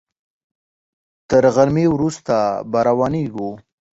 تر 1.29 1.43
غرمې 1.55 1.85
وروسته 1.89 2.35
به 2.71 2.79
روانېږو. 2.89 3.49